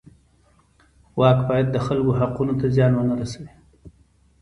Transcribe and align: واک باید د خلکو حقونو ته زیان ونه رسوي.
واک 1.19 1.39
باید 1.49 1.67
د 1.71 1.77
خلکو 1.85 2.11
حقونو 2.19 2.53
ته 2.59 2.65
زیان 2.75 2.91
ونه 2.95 3.15
رسوي. 3.21 3.51